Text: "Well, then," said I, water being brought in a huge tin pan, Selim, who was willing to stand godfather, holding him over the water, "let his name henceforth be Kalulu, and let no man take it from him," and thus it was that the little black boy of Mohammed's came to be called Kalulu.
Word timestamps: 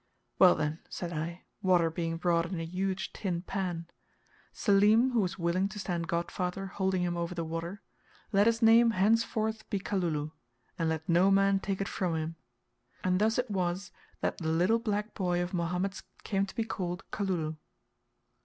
"Well, 0.39 0.55
then," 0.55 0.79
said 0.89 1.13
I, 1.13 1.43
water 1.61 1.91
being 1.91 2.17
brought 2.17 2.47
in 2.47 2.59
a 2.59 2.65
huge 2.65 3.13
tin 3.13 3.43
pan, 3.43 3.85
Selim, 4.51 5.11
who 5.11 5.19
was 5.19 5.37
willing 5.37 5.69
to 5.69 5.77
stand 5.77 6.07
godfather, 6.07 6.65
holding 6.65 7.03
him 7.03 7.15
over 7.15 7.35
the 7.35 7.43
water, 7.45 7.83
"let 8.31 8.47
his 8.47 8.63
name 8.63 8.89
henceforth 8.97 9.69
be 9.69 9.77
Kalulu, 9.77 10.31
and 10.79 10.89
let 10.89 11.07
no 11.07 11.29
man 11.29 11.59
take 11.59 11.81
it 11.81 11.87
from 11.87 12.15
him," 12.15 12.35
and 13.03 13.21
thus 13.21 13.37
it 13.37 13.51
was 13.51 13.91
that 14.21 14.39
the 14.39 14.49
little 14.49 14.79
black 14.79 15.13
boy 15.13 15.39
of 15.39 15.53
Mohammed's 15.53 16.01
came 16.23 16.47
to 16.47 16.55
be 16.55 16.63
called 16.63 17.03
Kalulu. 17.11 17.57